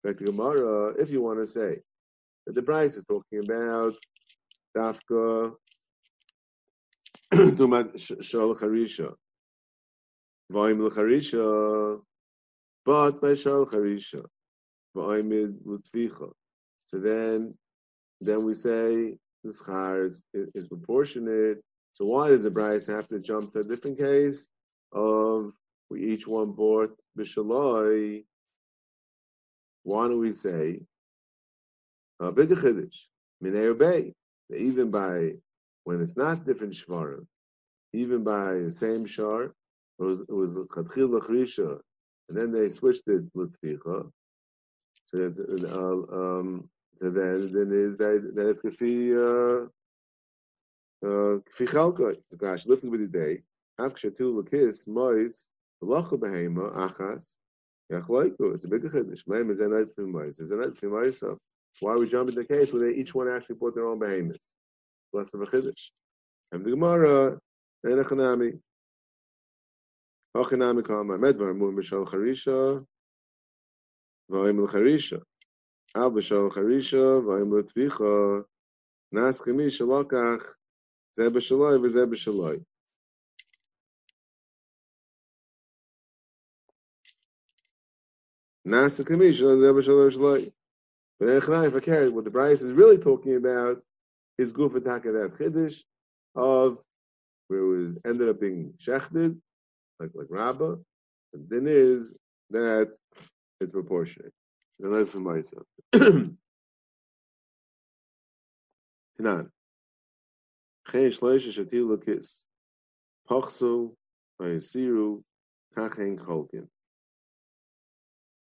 Back 0.04 0.18
to 0.18 0.24
Gemara, 0.24 0.90
if 0.98 1.10
you 1.10 1.22
want 1.22 1.38
to 1.38 1.46
say 1.46 1.80
that 2.46 2.54
the 2.54 2.62
Braisa 2.62 2.98
is 2.98 3.04
talking 3.08 3.40
about 3.44 3.94
Dafka 4.76 5.54
Shal 7.32 8.54
Charisha, 8.54 9.14
Vaim 10.52 10.78
Charisha, 10.90 12.00
but 12.84 13.20
by 13.22 13.34
Shal 13.34 13.64
Charisha, 13.66 14.22
Vaimid 14.94 15.56
Lutvicha. 15.64 16.30
So 16.86 16.98
then, 16.98 17.54
then 18.20 18.44
we 18.44 18.54
say 18.54 19.18
the 19.44 19.52
schar 19.52 20.06
is, 20.06 20.22
is 20.32 20.66
proportionate 20.68 21.58
so 21.96 22.04
why 22.04 22.28
does 22.28 22.42
the 22.42 22.50
Braisa 22.50 22.94
have 22.94 23.06
to 23.08 23.18
jump 23.20 23.54
to 23.54 23.60
a 23.60 23.64
different 23.64 23.96
case 23.96 24.50
of 24.92 25.54
we 25.88 26.04
each 26.04 26.26
one 26.26 26.52
bought 26.52 26.94
Bishaloi? 27.18 28.26
Why 29.82 30.08
do 30.08 30.18
we 30.18 30.32
say 30.32 30.82
a 32.20 32.30
big 32.30 32.50
chiddush, 32.50 33.78
bay? 33.78 34.12
Even 34.54 34.90
by 34.90 35.36
when 35.84 36.02
it's 36.02 36.18
not 36.18 36.44
different 36.44 36.74
shvarim, 36.74 37.24
even 37.94 38.22
by 38.22 38.58
the 38.58 38.70
same 38.70 39.06
shar, 39.06 39.44
it 39.44 39.54
was 39.98 40.20
it 40.20 40.34
was 40.42 40.54
lachrisha, 40.54 41.80
and 42.28 42.36
then 42.36 42.52
they 42.52 42.68
switched 42.68 43.08
it 43.08 43.24
l'tficha. 43.34 44.10
So 45.06 45.18
it's, 45.18 45.40
uh, 45.40 46.02
um, 46.12 46.68
so 47.00 47.10
then 47.10 47.52
then 47.52 47.72
is 47.72 47.96
that 47.96 48.32
then 48.34 48.48
it's 48.48 48.60
kafi. 48.60 49.64
Uh, 49.64 49.68
Kfi 51.04 51.68
chalka, 51.68 52.16
the 52.30 52.36
gash 52.36 52.66
lifted 52.66 52.90
with 52.90 53.00
the 53.00 53.06
day. 53.06 53.42
Af 53.78 53.94
kshatul 53.94 54.42
lekis 54.42 54.88
mois 54.88 55.48
v'locha 55.82 56.18
behema 56.18 56.74
achas 56.74 57.36
yachloiku. 57.92 58.54
It's 58.54 58.64
a 58.64 58.68
big 58.68 58.82
chiddush. 58.82 59.24
Leim 59.26 59.50
is 59.50 59.60
enayt 59.60 59.94
for 59.94 60.06
mois. 60.06 60.40
Is 60.40 60.50
enayt 60.50 60.76
for 60.76 60.86
mois. 60.86 61.18
So 61.20 61.38
why 61.80 61.96
we 61.96 62.08
jumping 62.08 62.34
the 62.34 62.44
case 62.44 62.72
where 62.72 62.90
each 62.90 63.14
one 63.14 63.28
actually 63.28 63.56
bought 63.56 63.74
their 63.74 63.86
own 63.86 63.98
behemoths? 63.98 64.52
Less 65.12 65.34
of 65.34 65.42
a 65.42 65.46
chiddush. 65.46 65.90
And 66.50 66.64
the 66.64 66.70
Gemara, 66.70 67.38
Enechanami. 67.84 68.58
Hochanami 70.34 70.84
kama 70.84 71.18
medvar 71.18 71.54
mu 71.54 71.72
mishal 71.72 72.06
charisha 72.06 72.84
v'ayim 74.30 74.66
l'charisha. 74.66 75.20
אב 75.96 76.14
בשל 76.18 76.50
חרישה 76.50 77.26
ואם 77.26 77.50
But 91.18 91.28
Echnai 91.28 91.82
carried 91.82 92.12
what 92.12 92.24
the 92.24 92.30
Braisa 92.30 92.62
is 92.62 92.72
really 92.72 92.98
talking 92.98 93.36
about 93.36 93.82
is 94.38 94.52
Gufa 94.52 94.82
that 94.84 95.32
Chiddush 95.38 95.82
of 96.34 96.78
where 97.48 97.60
it 97.60 97.76
was 97.76 97.98
ended 98.04 98.28
up 98.28 98.40
being 98.40 98.74
shechted, 98.78 99.38
like 99.98 100.10
like 100.14 100.26
Rabbah, 100.28 100.76
and 101.32 101.48
then 101.48 101.66
is 101.66 102.12
that 102.50 102.92
it's 103.60 103.72
proportionate. 103.72 104.32
And 104.80 104.94
that's 104.94 105.10
for 105.10 105.20
myself. 105.20 105.66
Hanan. 105.92 106.38
Chen 110.90 111.10
shloisha 111.10 111.52
shatil 111.52 111.96
lukis. 111.96 112.42
Pachsu, 113.28 113.94
vayisiru, 114.40 115.22
kachen 115.76 116.18
cholkin. 116.18 116.68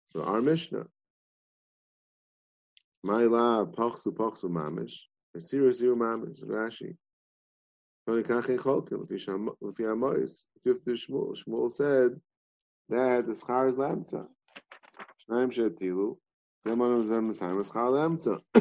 So 0.07 0.23
our 0.23 0.41
Mishnah. 0.41 0.87
My 3.03 3.25
la 3.25 3.67
pachsu 3.67 4.09
pachsu 4.09 4.47
mamish. 4.47 4.95
Vayisiru 5.37 5.71
siru 5.71 5.97
mamish. 5.97 6.43
Rashi. 6.45 6.97
Tony 8.07 8.23
kachen 8.23 8.59
cholkin. 8.59 9.07
Lefi 9.07 9.85
amois. 9.85 10.45
Shmuel. 10.67 11.37
Shmuel 11.37 11.71
said 11.71 12.21
that 12.89 13.27
the 13.27 13.35
schar 13.35 13.69
is 13.69 13.77
lamtza. 13.77 14.27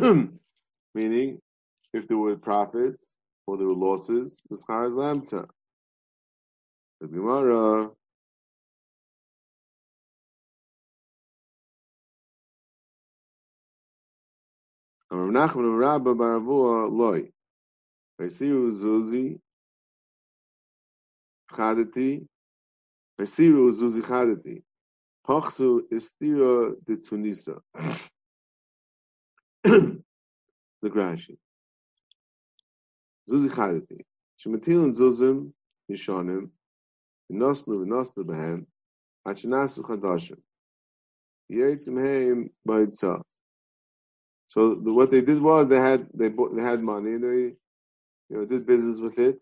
Meaning, 0.95 1.39
if 1.93 2.07
there 2.07 2.17
were 2.17 2.35
profits, 2.37 3.15
or 3.47 3.57
there 3.57 3.67
were 3.67 3.73
losses, 3.73 4.41
the 4.49 4.57
schar 4.57 4.87
is 4.87 4.93
lamta. 4.93 5.47
The 7.01 7.07
Gemara. 7.07 7.89
Rav 15.11 15.29
Nachman 15.29 15.77
Rabba 15.79 16.13
Baravua 16.15 16.91
loy. 16.91 17.29
Vaisiru 18.19 18.71
Zuzi 18.71 19.39
Chadati. 21.51 22.25
Vaisiru 23.19 23.71
Zuzi 23.71 24.01
Chadati. 24.01 24.61
Pachsu 25.27 25.81
Istira 25.91 26.75
Ditzunisa. 26.85 27.59
The 29.63 30.89
Grashi. 30.89 31.37
Zuzi 33.29 33.49
Chayati. 33.49 34.01
Shematil 34.43 34.93
Zuzim 34.95 35.51
Yishonim. 35.89 36.49
Nosnu 37.31 37.85
v'nosnu 37.85 38.23
b'hem. 38.25 38.65
Achinasu 39.27 39.81
Chadashim. 39.81 40.37
Yetzim 41.51 41.97
Heim 41.99 42.49
Ba'itza. 42.67 43.21
So 44.47 44.75
the, 44.75 44.91
what 44.91 45.11
they 45.11 45.21
did 45.21 45.41
was 45.41 45.67
they 45.67 45.77
had 45.77 46.07
they 46.13 46.29
bought, 46.29 46.55
they 46.55 46.61
had 46.61 46.83
money 46.83 47.13
and 47.13 47.23
they 47.23 47.27
you 47.27 47.55
know 48.29 48.45
did 48.45 48.65
business 48.65 48.99
with 48.99 49.17
it 49.19 49.39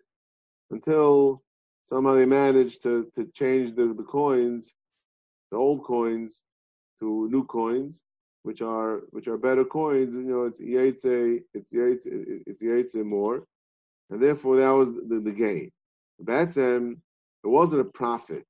until 0.70 1.42
somehow 1.86 2.14
they 2.14 2.26
managed 2.26 2.84
to, 2.84 3.12
to 3.16 3.26
change 3.34 3.76
the, 3.76 3.94
the 3.98 4.04
coins, 4.04 4.74
the 5.52 5.58
old 5.58 5.84
coins, 5.84 6.42
to 7.00 7.30
new 7.30 7.46
coins, 7.46 8.04
which 8.44 8.62
are 8.62 9.02
which 9.12 9.28
are 9.28 9.38
better 9.38 9.66
coins. 9.66 10.14
You 10.14 10.22
know, 10.24 10.44
it's 10.46 10.62
Yetze, 10.62 11.44
it's 11.54 11.74
Yetze, 11.74 12.08
it's 12.48 12.62
Yetze 12.64 13.04
more, 13.06 13.46
and 14.10 14.22
therefore 14.22 14.58
that 14.58 14.72
was 14.72 14.94
the, 14.94 15.20
the 15.24 15.32
gain. 15.32 15.72
That's 16.20 16.58
um, 16.58 17.02
it 17.44 17.48
wasn't 17.48 17.82
a 17.82 17.86
profit. 17.86 18.46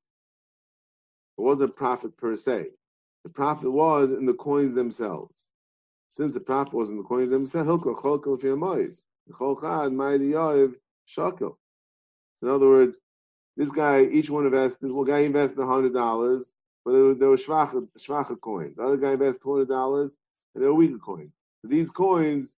It 1.37 1.41
wasn't 1.41 1.71
a 1.71 1.73
profit 1.73 2.17
per 2.17 2.35
se. 2.35 2.67
The 3.23 3.29
profit 3.29 3.71
was 3.71 4.11
in 4.11 4.25
the 4.25 4.33
coins 4.33 4.73
themselves. 4.73 5.33
Since 6.09 6.33
the 6.33 6.39
profit 6.39 6.73
was 6.73 6.89
in 6.89 6.97
the 6.97 7.03
coins 7.03 7.29
themselves, 7.29 7.83
So 12.35 12.47
in 12.47 12.53
other 12.53 12.67
words, 12.67 12.99
this 13.57 13.71
guy, 13.71 14.03
each 14.05 14.29
one 14.29 14.45
invested, 14.45 14.91
well, 14.91 15.03
guy 15.03 15.19
invested 15.19 15.63
hundred 15.63 15.93
dollars, 15.93 16.53
but 16.91 17.19
there 17.19 17.29
were 17.29 17.37
shvacha, 17.37 17.87
shvacha 17.97 18.39
coins. 18.41 18.75
The 18.77 18.83
other 18.83 18.97
guy 18.97 19.13
invested 19.13 19.41
twenty 19.41 19.65
dollars, 19.65 20.15
and 20.55 20.63
they 20.63 20.67
were 20.67 20.73
weaker 20.73 20.97
coins. 20.97 21.33
So 21.61 21.67
these 21.69 21.91
coins 21.91 22.57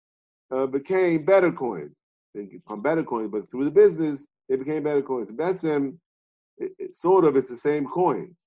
uh, 0.52 0.68
became 0.68 1.26
better 1.26 1.52
coins 1.52 1.96
they 2.34 2.44
become 2.46 2.82
better 2.82 3.04
coins, 3.04 3.30
but 3.32 3.50
through 3.50 3.66
the 3.66 3.72
business, 3.72 4.26
they 4.48 4.56
became 4.56 4.84
better 4.84 5.02
coins. 5.02 5.30
Them, 5.30 6.00
it, 6.58 6.72
it, 6.78 6.94
sort 6.94 7.26
of, 7.26 7.36
it's 7.36 7.50
the 7.50 7.56
same 7.56 7.88
coins. 7.88 8.38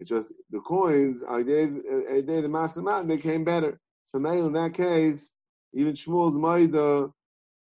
It's 0.00 0.08
just 0.08 0.32
the 0.50 0.60
coins, 0.60 1.22
I 1.28 1.42
gave, 1.42 1.82
I 2.10 2.20
gave 2.20 2.42
the 2.42 2.48
mass 2.48 2.76
amount, 2.76 3.08
they 3.08 3.18
came 3.18 3.44
better. 3.44 3.78
So 4.04 4.18
now 4.18 4.32
in 4.32 4.52
that 4.52 4.74
case, 4.74 5.32
even 5.72 5.94
Shmuel's 5.94 6.36
Maida, 6.38 7.10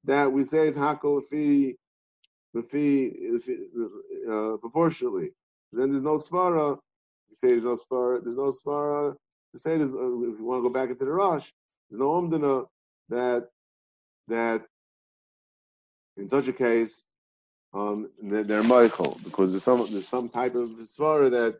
that 0.05 0.31
we 0.31 0.43
say 0.43 0.67
is 0.67 0.75
Hakol 0.75 1.23
fee, 1.23 1.75
the 2.53 2.63
fee, 2.63 3.39
uh, 4.29 4.57
proportionally. 4.57 5.31
Then 5.71 5.91
there's 5.91 6.03
no 6.03 6.15
Svara. 6.15 6.77
You 7.33 7.49
say 7.49 7.59
there's 7.59 7.63
no 7.63 7.75
Svara, 7.75 8.23
there's 8.23 8.37
no 8.37 8.53
Svara. 8.53 9.15
To 9.53 9.59
say 9.59 9.77
there's, 9.77 9.91
uh, 9.91 9.95
if 9.95 10.39
you 10.39 10.45
want 10.45 10.59
to 10.59 10.69
go 10.69 10.73
back 10.73 10.89
into 10.89 11.05
the 11.05 11.11
Rosh, 11.11 11.49
there's 11.89 11.99
no 11.99 12.09
Omdana 12.09 12.67
that, 13.09 13.49
that 14.27 14.63
in 16.17 16.29
such 16.29 16.47
a 16.47 16.53
case, 16.53 17.05
um, 17.73 18.09
they're, 18.21 18.43
they're 18.43 18.63
Michael 18.63 19.19
because 19.23 19.49
there's 19.51 19.63
some 19.63 19.91
there's 19.91 20.07
some 20.07 20.29
type 20.29 20.53
of 20.53 20.69
svara 20.69 21.31
that 21.31 21.57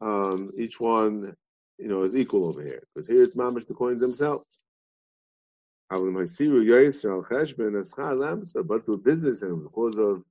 um, 0.00 0.50
each 0.56 0.80
one 0.80 1.36
you 1.78 1.86
know 1.86 2.02
is 2.02 2.16
equal 2.16 2.46
over 2.46 2.62
here 2.62 2.82
because 2.94 3.06
here 3.06 3.22
it's 3.22 3.34
mamish 3.34 3.68
the 3.68 3.74
coins 3.74 4.00
themselves. 4.00 4.62
But 5.90 6.00
the 8.86 9.00
business 9.02 9.42
and 9.42 9.62
because 9.62 9.98
of 9.98 10.24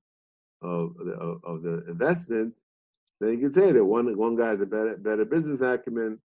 of 0.62 0.94
the, 0.98 1.12
of 1.44 1.62
the 1.62 1.84
investment, 1.88 2.54
then 3.20 3.32
you 3.32 3.38
can 3.38 3.50
say 3.50 3.72
that 3.72 3.84
one 3.84 4.16
one 4.16 4.36
guy 4.36 4.48
has 4.48 4.60
a 4.60 4.66
better 4.66 4.96
better 4.96 5.24
business 5.24 5.60
acumen. 5.60 6.20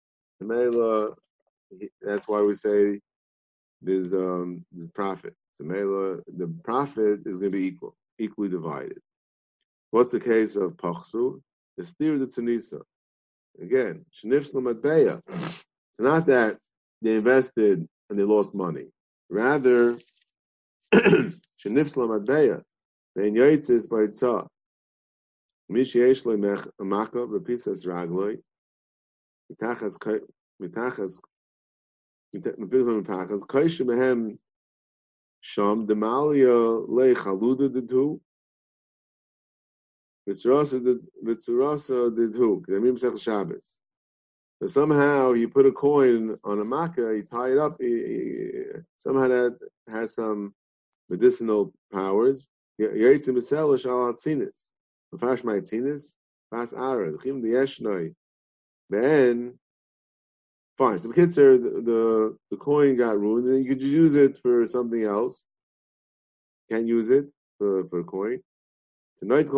The 0.40 1.14
that's 2.00 2.28
why 2.28 2.40
we 2.40 2.54
say 2.54 3.00
there's 3.82 4.14
um 4.14 4.64
there's 4.72 4.88
profit. 4.88 5.34
So 5.56 5.64
the 5.64 6.54
profit 6.64 7.20
is 7.26 7.36
going 7.36 7.50
to 7.50 7.58
be 7.58 7.64
equal, 7.66 7.96
equally 8.18 8.48
divided. 8.48 9.00
What's 9.90 10.12
the 10.12 10.20
case 10.20 10.54
of 10.56 10.76
pachsu? 10.76 11.40
The 11.76 11.84
steer 11.84 12.18
the 12.18 12.26
tzenisa. 12.26 12.80
Again, 13.60 14.04
shenifslam 14.22 14.72
atbeya. 14.72 15.20
It's 15.26 15.98
not 15.98 16.26
that 16.26 16.58
they 17.02 17.16
invested 17.16 17.88
and 18.08 18.18
they 18.18 18.22
lost 18.22 18.54
money. 18.54 18.86
Rather, 19.30 19.98
shenifslam 20.94 21.34
atbeya. 22.24 22.62
Then 23.16 23.34
yoitzis 23.34 23.88
by 23.88 24.06
tzah. 24.06 24.46
Mishi 25.70 25.96
yesh 25.96 26.24
lo 26.24 26.36
maka 26.36 27.18
v'pisas 27.26 27.86
ragloi. 27.86 28.40
Mitachas 29.52 29.98
mitachas 30.62 31.20
mitachas 32.34 33.42
koishu 33.46 33.84
mehem 33.84 34.38
sham 35.40 35.86
demalia 35.86 36.86
le 36.88 37.14
chaluda 37.14 37.68
dedu. 37.68 38.20
Mitzrasa 40.26 40.80
dedu. 42.16 42.62
Kedemim 42.62 42.98
sech 42.98 43.18
Shabbos. 43.18 43.78
But 44.60 44.70
somehow 44.70 45.34
you 45.34 45.48
put 45.48 45.66
a 45.66 45.72
coin 45.72 46.36
on 46.42 46.60
a 46.60 46.64
makkah, 46.64 47.14
you 47.14 47.22
tie 47.22 47.50
it 47.50 47.58
up. 47.58 47.78
somehow 48.96 49.28
that 49.28 49.58
has 49.88 50.14
some 50.14 50.54
medicinal 51.08 51.72
powers. 51.92 52.48
Yaitz 52.80 53.28
misel 53.28 53.76
shal 53.76 54.12
atzinis. 54.12 54.70
Mafash 55.14 55.44
my 55.44 55.54
atzinis. 55.54 56.14
Pas 56.50 56.72
ara. 56.72 57.10
L'chim 57.10 57.42
yeshnoi. 57.42 58.14
Then, 58.90 59.58
fine. 60.78 60.98
So 60.98 61.08
the 61.08 61.14
kitzer, 61.14 61.62
the, 61.62 61.82
the 61.82 62.36
the 62.50 62.56
coin 62.56 62.96
got 62.96 63.18
ruined, 63.18 63.44
and 63.44 63.64
you 63.64 63.68
could 63.68 63.82
use 63.82 64.14
it 64.14 64.38
for 64.38 64.66
something 64.66 65.04
else. 65.04 65.44
Can't 66.70 66.86
use 66.86 67.10
it 67.10 67.26
for 67.58 67.86
for 67.88 68.00
a 68.00 68.04
coin. 68.04 68.40
Tonight, 69.18 69.48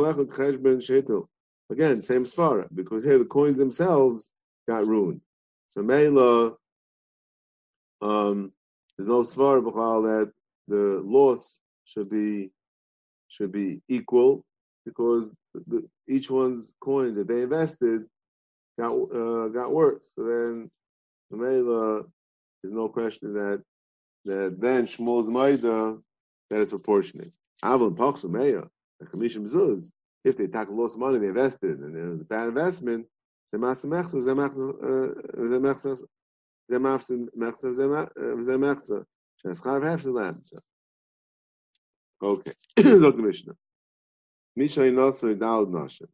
Again, 1.71 2.03
same 2.03 2.25
svara 2.25 2.67
because 2.75 3.05
here 3.05 3.19
the 3.19 3.25
coins 3.25 3.57
themselves 3.57 4.31
got 4.69 4.87
ruined. 4.87 5.21
So 5.69 5.83
Mela, 5.83 6.57
um, 8.03 8.53
there's 8.97 9.07
no 9.07 9.21
svar 9.21 9.63
that 9.63 10.33
the 10.67 11.01
loss 11.05 11.61
should 11.85 12.11
be 12.11 12.51
should 13.29 13.53
be 13.53 13.83
equal 13.89 14.45
because 14.85 15.33
the, 15.55 15.87
each 16.09 16.31
one's 16.31 16.73
coins 16.81 17.17
that 17.17 17.29
they 17.29 17.43
invested 17.43 18.05
got 18.79 18.93
uh, 18.93 19.49
got 19.49 19.73
worse. 19.73 20.11
So 20.15 20.25
then, 20.25 20.71
the 21.31 21.37
Mamela, 21.37 22.05
is 22.65 22.73
no 22.73 22.89
question 22.89 23.35
that 23.35 23.63
that 24.25 24.61
then 24.61 24.87
Shmuel's 24.87 25.29
Maida 25.31 25.99
that 26.51 26.61
it's 26.61 26.71
proportionate. 26.71 27.33
Avon 27.65 27.95
Pachsumeya, 27.95 28.69
the 28.99 29.07
commission 29.07 29.45
Zuz, 29.45 29.91
if 30.25 30.37
they 30.37 30.47
take 30.47 30.69
lost 30.71 30.99
money 30.99 31.19
they 31.19 31.29
invested 31.29 31.79
and 31.79 31.97
it 31.97 32.09
was 32.09 32.21
a 32.21 32.25
bad 32.25 32.49
investment, 32.49 33.07
Okay, 42.23 42.53
so 42.83 43.11
the 43.11 43.23
Mishnah. 43.23 43.55
Misha 44.57 44.83
in 44.83 44.95
Daud 44.95 45.71
Nashim. 45.71 46.09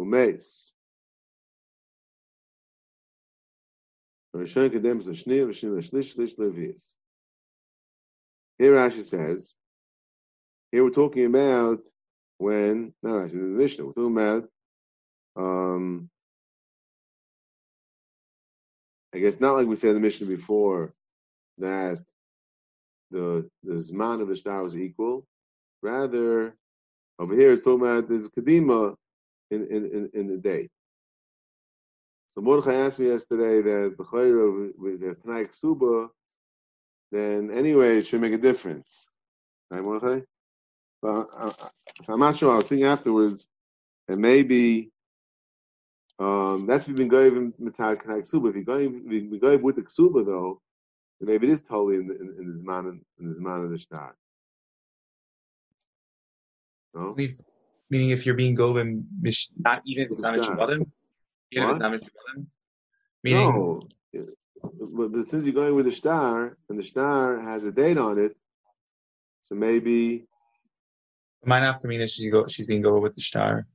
Umeis. 0.00 0.70
Rishon 4.34 4.70
Kedemis 4.70 5.06
Ashni, 5.06 5.46
Rishon 5.46 5.78
Ashlish, 5.78 6.16
Shlish 6.16 6.36
Levius. 6.38 6.94
Here 8.58 8.74
Rashi 8.74 9.02
says, 9.02 9.54
here 10.72 10.82
we're 10.82 10.90
talking 10.90 11.26
about 11.26 11.80
when, 12.38 12.92
no, 13.02 13.10
Rashi, 13.10 13.32
the 13.32 13.38
Mishnah, 13.38 13.86
we're 13.86 13.92
talking 13.92 14.16
about, 14.16 14.48
um, 15.36 16.10
I 19.14 19.18
guess 19.18 19.38
not 19.38 19.54
like 19.54 19.68
we 19.68 19.76
said 19.76 19.90
in 19.90 19.94
the 19.94 20.00
Mishnah 20.00 20.26
before, 20.26 20.92
that 21.58 22.00
the 23.12 23.48
the 23.62 23.74
Zman 23.74 24.20
of 24.20 24.26
the 24.28 24.36
Shtar 24.36 24.62
was 24.62 24.76
equal. 24.76 25.24
Rather, 25.82 26.56
over 27.18 27.34
here 27.34 27.52
it's 27.52 27.62
talking 27.62 27.86
about 27.86 28.08
there's 28.08 28.28
Kadima 28.28 28.94
in, 29.50 29.66
in, 29.68 29.84
in, 29.86 30.10
in 30.14 30.26
the 30.28 30.36
day. 30.36 30.68
So 32.28 32.40
Mordechai 32.40 32.74
asked 32.74 32.98
me 32.98 33.08
yesterday 33.08 33.62
that 33.62 33.94
the 33.96 34.04
Chayra 34.04 34.72
the 34.76 35.16
Tanai 35.22 35.44
Ksuba, 35.44 36.08
then 37.12 37.50
anyway 37.50 37.98
it 37.98 38.06
should 38.06 38.20
make 38.20 38.32
a 38.32 38.38
difference. 38.38 39.06
Right, 39.70 39.82
Mordechai? 39.82 40.20
So, 41.00 41.28
uh, 41.36 41.52
so 42.02 42.12
I'm 42.14 42.20
not 42.20 42.36
sure. 42.36 42.52
I 42.52 42.56
was 42.56 42.66
thinking 42.66 42.86
afterwards, 42.86 43.46
and 44.08 44.20
maybe 44.20 44.90
um, 46.18 46.66
that's 46.66 46.84
if 46.84 46.88
you've 46.88 46.96
been 46.96 47.08
going 47.08 47.52
mitad 47.60 47.98
ksuba. 47.98 48.50
If 48.50 48.56
you're 48.56 48.64
going, 48.64 49.62
with 49.62 49.76
the 49.76 49.82
ksuba 49.82 50.24
though, 50.24 50.60
maybe 51.20 51.48
it 51.48 51.52
is 51.52 51.62
totally 51.62 51.96
in, 51.96 52.10
in, 52.10 52.34
in 52.38 52.52
the 52.52 52.62
zman 52.62 53.00
in 53.18 53.28
the 53.28 53.34
zman 53.34 53.64
of 53.64 53.70
the 53.70 53.78
shtar. 53.78 54.16
No? 56.94 57.16
Meaning, 57.90 58.10
if 58.10 58.24
you're 58.24 58.34
being 58.34 58.54
golden, 58.54 59.06
not 59.58 59.82
even 59.84 60.08
it's 60.10 60.22
not 60.22 60.38
even 60.38 60.54
if 61.50 61.70
it's 61.70 61.78
not 61.78 61.92
mishubadim. 61.92 62.46
Meaning, 63.22 63.52
no, 63.52 63.88
but, 64.12 65.12
but 65.12 65.24
since 65.26 65.44
you're 65.44 65.54
going 65.54 65.74
with 65.74 65.86
the 65.86 65.92
star 65.92 66.56
and 66.68 66.78
the 66.78 66.84
star 66.84 67.40
has 67.40 67.64
a 67.64 67.72
date 67.72 67.98
on 67.98 68.18
it, 68.18 68.36
so 69.42 69.54
maybe. 69.54 70.26
My 71.44 71.60
nafkamina, 71.60 72.08
she's 72.10 72.30
go, 72.32 72.46
she's 72.48 72.66
being 72.66 72.82
go 72.82 72.98
with 73.00 73.14
the 73.14 73.20
star. 73.20 73.66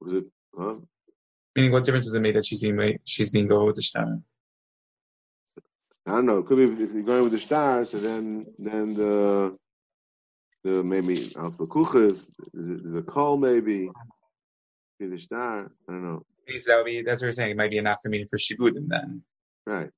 Was 0.00 0.14
it? 0.14 0.24
Huh? 0.56 0.76
Meaning, 1.54 1.72
what 1.72 1.84
difference 1.84 2.06
does 2.06 2.14
it 2.14 2.20
make 2.20 2.34
that 2.34 2.46
she's 2.46 2.60
being 2.60 2.76
made, 2.76 3.00
she's 3.04 3.30
being 3.30 3.48
going 3.48 3.66
with 3.66 3.76
the 3.76 3.82
star? 3.82 4.18
I 6.08 6.12
don't 6.12 6.26
know. 6.26 6.38
It 6.38 6.46
could 6.46 6.56
be 6.56 6.84
if 6.84 6.92
you're 6.92 7.02
going 7.02 7.22
with 7.22 7.32
the 7.32 7.40
star, 7.40 7.84
so 7.84 7.98
then 7.98 8.46
then 8.58 8.94
the 8.94 9.56
the 10.64 10.82
maybe 10.82 11.32
also 11.36 11.66
kuchas 11.66 12.30
there's 12.52 12.94
a 12.94 13.02
call 13.02 13.36
maybe 13.36 13.90
be 14.98 15.06
the 15.06 15.18
star. 15.18 15.70
I 15.88 15.92
don't 15.92 16.02
know. 16.02 16.22
That 16.66 16.76
would 16.76 16.86
be 16.86 17.02
that's 17.02 17.20
what 17.20 17.28
we're 17.28 17.32
saying. 17.32 17.50
It 17.52 17.56
might 17.56 17.70
be 17.70 17.78
an 17.78 17.86
after 17.86 18.08
meaning 18.08 18.26
for 18.26 18.38
shibudim 18.38 18.88
then. 18.88 19.22
Right. 19.66 19.90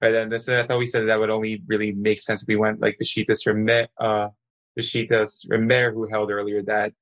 But 0.00 0.12
Then 0.12 0.28
this 0.28 0.48
I 0.48 0.66
thought 0.66 0.78
we 0.78 0.86
said 0.86 1.02
that 1.02 1.06
that 1.06 1.20
would 1.20 1.30
only 1.30 1.62
really 1.66 1.92
make 1.92 2.20
sense 2.20 2.42
if 2.42 2.48
we 2.48 2.56
went 2.56 2.80
like 2.80 2.98
the 2.98 3.06
shitas 3.06 3.42
from 3.42 3.66
uh 3.98 4.28
the 4.76 4.82
shitas 4.82 5.48
Remer 5.48 5.92
who 5.94 6.06
held 6.06 6.30
earlier 6.30 6.62
that 6.64 6.92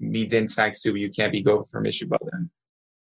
midin 0.00 0.50
snag 0.50 0.76
suba, 0.76 0.98
you 0.98 1.10
can't 1.10 1.32
be 1.32 1.42
go 1.42 1.64
from 1.64 1.84
Mishubadan. 1.84 2.48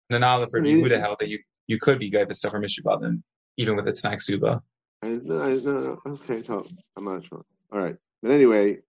And 0.09 0.23
then 0.23 0.49
for 0.49 0.61
have 0.61 1.01
held 1.01 1.19
that 1.19 1.27
you, 1.27 1.39
you 1.67 1.79
could 1.79 1.99
be 1.99 2.09
the 2.09 2.35
stuff 2.35 2.53
from 2.53 2.63
Mishubadan, 2.63 3.23
even 3.57 3.75
with 3.75 3.87
a 3.87 3.95
snag 3.95 4.21
suba. 4.21 4.61
I, 5.03 5.19
no, 5.23 5.41
I, 5.41 5.55
no, 5.55 5.99
okay, 6.07 6.43
so 6.43 6.65
I'm 6.95 7.05
not 7.05 7.25
sure. 7.25 7.43
All 7.71 7.79
right. 7.79 7.95
But 8.21 8.31
anyway, 8.31 8.79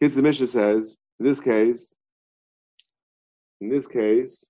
Kids 0.00 0.14
the 0.14 0.22
Mishnah 0.22 0.46
says, 0.46 0.96
in 1.18 1.26
this 1.26 1.40
case, 1.40 1.94
in 3.60 3.68
this 3.68 3.86
case, 3.86 4.44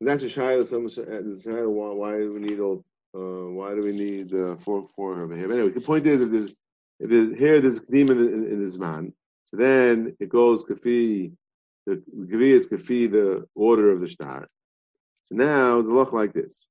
that's 0.00 0.22
a 0.22 0.28
child. 0.28 0.66
Some 0.68 0.88
why, 0.88 1.92
why 1.92 2.18
do 2.18 2.32
we 2.32 2.40
need 2.40 2.60
all? 2.60 2.84
Uh, 3.14 3.50
why 3.50 3.74
do 3.74 3.80
we 3.80 3.92
need 3.92 4.32
uh, 4.34 4.56
four 4.56 4.86
four 4.94 5.16
here? 5.34 5.48
But 5.48 5.54
anyway, 5.54 5.70
the 5.70 5.80
point 5.80 6.06
is, 6.06 6.20
if 6.20 6.30
there's 6.30 6.54
if 7.00 7.10
there's, 7.10 7.32
here 7.36 7.60
there's 7.60 7.80
a 7.80 7.82
in, 7.92 8.10
in, 8.10 8.52
in 8.52 8.64
this 8.64 8.76
man, 8.76 9.12
so 9.44 9.56
then 9.56 10.16
it 10.20 10.28
goes 10.28 10.64
kafi, 10.64 11.32
the 11.86 12.02
kafi 12.14 12.50
is 12.50 12.68
kafi 12.68 13.10
the 13.10 13.46
order 13.54 13.90
of 13.90 14.00
the 14.00 14.08
star. 14.08 14.48
So 15.26 15.34
now 15.34 15.78
it's 15.80 15.88
a 15.88 15.90
look 15.90 16.12
like 16.12 16.32
this. 16.32 16.68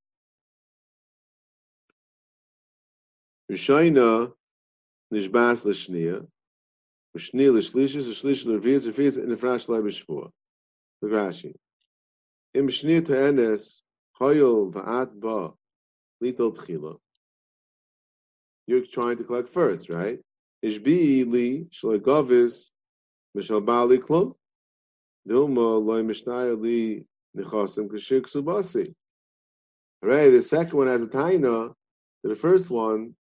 Rishayna 3.52 4.32
nishbas 5.14 5.66
l'shniya, 5.66 6.26
l'shniya 7.14 7.52
l'shlishis, 7.52 8.08
l'shlish 8.08 8.46
l'rvias, 8.46 8.88
Rashi. 11.04 11.54
Im 12.54 12.70
hoyol 14.22 14.72
ba, 14.72 15.54
Little 16.22 16.54
Tchila. 16.54 16.98
You're 18.68 18.86
trying 18.86 19.18
to 19.18 19.26
collect 19.26 19.50
first, 19.50 19.90
right? 19.90 20.20
Ishbi 20.64 21.30
li 21.30 21.68
klum. 23.36 24.34
Loy 25.26 26.02
li 26.02 27.06
nechasim 27.36 27.88
kashik 27.90 28.26
subasi. 28.32 28.94
Right, 30.02 30.30
the 30.30 30.42
second 30.42 30.78
one 30.78 30.88
has 30.88 31.02
a 31.02 31.08
taina 31.08 31.74
to 32.24 32.30
the 32.30 32.36
first 32.36 32.70
one, 32.70 33.16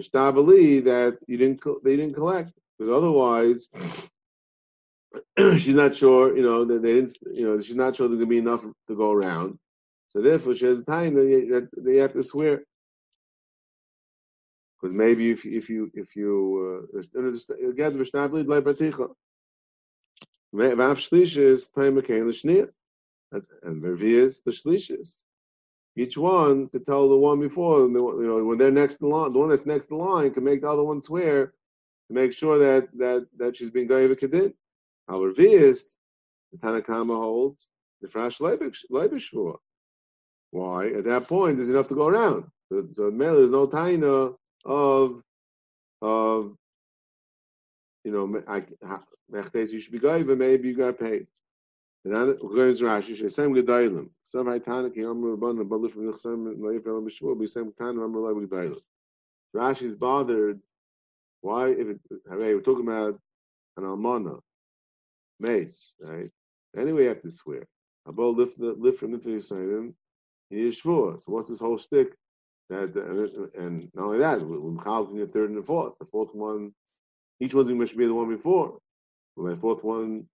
Ishtabali, 0.00 0.84
that 0.84 1.18
you 1.26 1.36
didn't 1.36 1.62
they 1.84 1.96
didn't 1.96 2.14
collect 2.14 2.52
because 2.78 2.90
otherwise 2.90 3.68
she's 5.58 5.74
not 5.74 5.94
sure. 5.94 6.36
You 6.36 6.42
know 6.42 6.64
that 6.64 6.82
they 6.82 6.94
didn't. 6.94 7.16
You 7.32 7.46
know 7.46 7.60
she's 7.60 7.74
not 7.74 7.96
sure 7.96 8.08
there's 8.08 8.18
gonna 8.18 8.30
be 8.30 8.38
enough 8.38 8.64
to 8.88 8.96
go 8.96 9.12
around. 9.12 9.58
So 10.08 10.20
therefore, 10.20 10.54
she 10.54 10.66
has 10.66 10.78
a 10.78 10.84
time 10.84 11.14
that 11.14 11.68
they 11.76 11.96
have 11.96 12.12
to 12.14 12.22
swear. 12.22 12.64
Because 14.80 14.94
maybe 14.94 15.30
if 15.30 15.44
if 15.44 15.68
you 15.68 15.90
if 15.94 16.16
you 16.16 16.88
uh, 16.94 17.72
get 17.76 17.94
v'shtabli 17.94 18.44
d'lei 18.44 18.60
baticha, 18.60 19.08
v'af 20.54 20.98
shlishis 20.98 21.72
time 21.72 21.96
mekain 21.96 22.26
l'shnia, 22.28 22.68
and 23.32 23.82
vervias 23.82 24.42
the 24.42 24.50
shlishis 24.50 25.22
each 25.96 26.16
one 26.18 26.68
could 26.68 26.86
tell 26.86 27.08
the 27.08 27.16
one 27.16 27.40
before, 27.40 27.80
you 27.88 27.88
know, 27.88 28.44
when 28.44 28.58
they're 28.58 28.70
next 28.70 29.00
in 29.00 29.08
line, 29.08 29.32
the 29.32 29.38
one 29.38 29.48
that's 29.48 29.64
next 29.64 29.90
in 29.90 29.96
line 29.96 30.30
can 30.30 30.44
make 30.44 30.60
the 30.60 30.68
other 30.68 30.84
one 30.84 31.00
swear 31.00 31.54
to 32.08 32.14
make 32.14 32.34
sure 32.34 32.58
that 32.58 32.88
that 32.98 33.26
that 33.38 33.56
she's 33.56 33.70
being 33.70 33.88
gaiva 33.88 34.14
kedin. 34.14 34.52
However, 35.08 35.32
Vias, 35.32 35.96
the 36.52 36.58
Tanakama 36.58 37.16
holds 37.16 37.70
the 38.02 38.08
fresh 38.08 38.38
leibishvua. 38.38 39.56
Why? 40.50 40.88
At 40.88 41.04
that 41.04 41.28
point, 41.28 41.56
there's 41.56 41.70
enough 41.70 41.88
to 41.88 41.94
go 41.94 42.08
around. 42.08 42.44
So, 42.70 42.86
so 42.92 43.10
there's 43.10 43.50
no 43.50 43.66
taina 43.66 44.36
of 44.66 45.22
of 46.02 46.56
you 48.04 48.12
know, 48.12 48.42
I, 48.46 48.64
you 49.54 49.80
should 49.80 49.92
be 49.92 49.98
gaiva, 49.98 50.36
maybe 50.36 50.68
you 50.68 50.76
got 50.76 50.98
paid. 50.98 51.26
And 52.06 52.14
then 52.14 52.34
Rashi, 52.36 53.20
El 53.20 53.56
Mishmur, 57.02 57.36
be 59.80 59.86
is 59.86 59.96
bothered. 59.96 60.60
Why? 61.40 61.70
If 61.70 61.88
it, 61.88 62.00
hey, 62.10 62.54
we're 62.54 62.60
talking 62.60 62.86
about 62.86 63.20
an 63.76 63.82
almana, 63.82 64.38
mace, 65.40 65.94
right? 66.00 66.30
Anyway, 66.76 67.02
you 67.02 67.08
have 67.08 67.22
to 67.22 67.30
swear. 67.32 67.66
Abol 68.06 68.36
lift 68.36 68.56
the 68.56 68.76
lift 68.78 69.00
from 69.00 69.10
the 69.10 69.18
Yisayim. 69.18 69.92
He 70.50 70.64
is 70.64 70.80
shvur. 70.80 71.20
So 71.20 71.32
what's 71.32 71.48
this 71.48 71.58
whole 71.58 71.78
stick? 71.78 72.14
That 72.70 72.94
and, 72.94 73.50
and 73.60 73.90
not 73.94 74.04
only 74.04 74.18
that, 74.18 74.46
we're 74.46 74.80
calculating 74.80 75.26
the 75.26 75.32
third 75.32 75.50
and 75.50 75.58
the 75.58 75.62
fourth. 75.66 75.98
The 75.98 76.06
fourth 76.06 76.32
one, 76.36 76.72
each 77.40 77.52
one's 77.52 77.66
going 77.66 77.84
to 77.84 77.96
be 77.96 78.06
the 78.06 78.14
one 78.14 78.28
before. 78.28 78.78
Well, 79.34 79.52
the 79.52 79.60
fourth 79.60 79.82
one, 79.82 80.28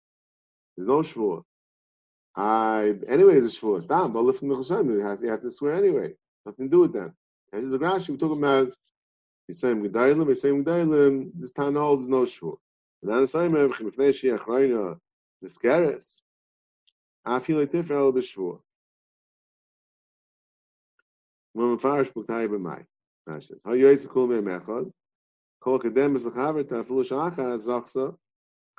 there's 0.75 0.87
no 0.87 1.03
shvur. 1.03 1.43
I 2.39 2.95
anyway 3.09 3.35
it's 3.35 3.53
a 3.53 3.59
shvur. 3.59 3.83
Stop, 3.83 4.13
but 4.13 4.23
lift 4.23 4.39
from 4.39 4.47
the 4.47 5.21
You 5.21 5.29
have, 5.29 5.41
to 5.41 5.51
swear 5.51 5.73
anyway. 5.73 6.13
Nothing 6.45 6.67
to 6.67 6.71
do 6.71 6.79
with 6.79 6.93
that. 6.93 7.11
And 7.51 7.61
this 7.61 7.65
is 7.65 7.73
a 7.73 7.79
Rashi. 7.79 8.11
We're 8.11 8.15
talking 8.15 8.37
about 8.37 8.73
Yisayim 9.51 9.85
Gedailim, 9.85 10.25
Yisayim 10.25 10.63
Gedailim. 10.63 11.31
This 11.35 11.51
town 11.51 11.75
holds 11.75 12.07
no 12.07 12.23
shvur. 12.23 12.55
And 13.01 13.11
then 13.11 13.19
the 13.19 13.27
same 13.27 13.53
Reb 13.53 13.71
Chimifnei 13.71 14.13
Shiach 14.13 14.47
Reina 14.47 14.95
Niskeres. 15.43 16.21
I 17.25 17.39
feel 17.39 17.59
like 17.59 17.73
different 17.73 18.01
el 18.01 18.13
b'shvur. 18.13 18.61
When 21.51 21.77
mefarish 21.77 22.13
b'ktay 22.13 22.47
b'may. 22.47 22.85
Rashi 23.27 23.47
says, 23.47 23.61
"How 23.65 23.71
yoytz 23.71 24.07
kol 24.07 24.27
me 24.27 24.37
mechad, 24.37 24.93
kol 25.59 25.77
kadem 25.77 26.15
b'zachaver 26.15 26.63
tafilu 26.63 27.03
shacha 27.03 27.57
zachsa, 27.57 28.15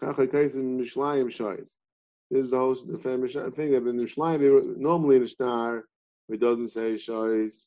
kach 0.00 0.16
hakaisim 0.16 0.80
mishlayim 0.80 1.26
shoyz." 1.26 1.74
This 2.30 2.44
is 2.44 2.50
the 2.50 2.58
whole 2.58 2.74
the 2.74 2.96
thing 2.96 3.20
that 3.72 3.86
in 3.88 3.96
the 3.96 4.04
Shleim, 4.04 4.76
normally 4.76 5.16
in 5.16 5.22
the 5.22 5.28
star, 5.28 5.84
it 6.28 6.40
doesn't 6.40 6.68
say 6.68 6.94
Shois. 6.94 7.66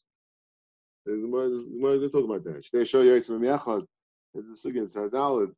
The 1.06 1.12
Gemara 1.12 1.50
going 1.82 2.00
to 2.00 2.10
talk 2.10 2.24
about 2.24 2.46
that. 2.46 2.64
They 2.72 2.86
show 2.86 3.02
you 3.02 3.14
it's 3.14 3.28
Memiachad. 3.28 3.86
It's 4.34 4.66
a 4.66 4.68
sugi 4.68 4.78
in 4.78 4.88
Sardalid 4.88 5.52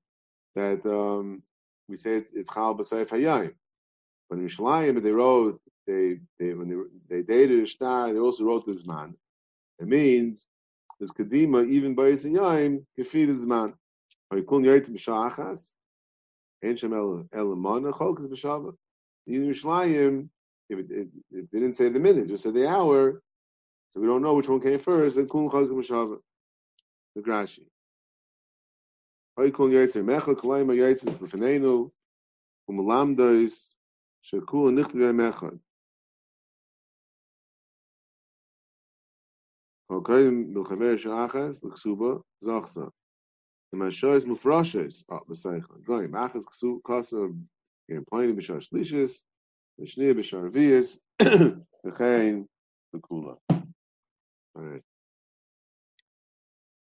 that 0.56 0.84
um, 0.88 1.44
we 1.88 1.98
say 1.98 2.16
it's, 2.16 2.32
it's 2.34 2.52
Chal 2.52 2.76
B'Seif 2.76 3.10
Hayayim. 3.10 3.54
But 4.28 4.40
in 4.40 4.48
Shleim, 4.48 5.04
they 5.04 5.12
wrote, 5.12 5.62
they, 5.86 6.18
they, 6.40 6.56
when 6.56 6.88
they, 7.08 7.18
they 7.18 7.22
dated 7.22 7.64
a 7.64 7.68
star, 7.68 8.12
they 8.12 8.18
also 8.18 8.44
wrote 8.44 8.66
this 8.66 8.88
man. 8.88 9.14
It 9.78 9.88
means 9.88 10.48
there's 11.00 11.12
Kadima, 11.12 11.70
even 11.70 11.94
by 11.94 12.06
Yisayim, 12.06 12.84
Kefid 12.98 13.30
is 13.30 13.46
man. 13.46 13.76
Hayikun 14.34 14.66
Yaitim 14.66 14.98
Shachas, 14.98 15.74
Ein 16.64 16.76
Shem 16.76 16.94
El 16.94 17.26
Elamana, 17.36 17.92
Cholkas 17.94 18.32
B'Shabbat 18.32 18.74
Yerushalayim, 19.30 20.30
if 20.70 20.80
it, 20.80 20.92
it, 20.92 21.08
it, 21.32 21.52
didn't 21.52 21.76
say 21.76 21.90
the 21.90 22.00
minute, 22.00 22.28
just 22.28 22.44
said 22.44 22.54
the 22.54 22.68
hour, 22.68 23.22
so 23.90 24.00
we 24.00 24.08
don't 24.08 24.22
know 24.22 24.34
which 24.34 24.50
one 24.50 24.62
came 24.62 24.80
first. 24.80 25.16
Then 25.16 25.28
the 25.28 27.22
Grashi. 27.22 27.66
Hay 29.38 29.52
Kul 29.52 29.70
Yaitzer 29.70 30.04
Mecha 30.04 30.36
Kalayim 30.36 30.68
Yaitzer 30.68 31.18
Lefenenu 31.18 31.92
Umalamdois 32.70 33.76
Shekul 34.30 34.74
Nichtiv 34.74 35.14
Mechad. 35.14 35.60
Hokoyim 39.90 40.54
Bilchaver 40.54 40.98
Shachas 40.98 41.62
Zachsa. 42.44 42.90
The 43.72 43.78
Mashois 43.78 44.26
Mufrashes 44.26 45.04
Ah 45.10 45.20
B'Seichel. 45.30 45.86
Going 45.86 46.12
Achas 46.12 46.44
Ksu 46.46 46.82
Kasa 47.90 48.02
Playing 48.12 48.36
b'shar 48.38 48.62
shlishis, 48.68 49.22
b'shnia 49.80 50.16
b'shar 50.16 50.52
vias, 50.52 51.00
v'chein 51.22 52.46
v'kula. 52.96 53.38
All 54.56 54.64
right. 54.64 54.84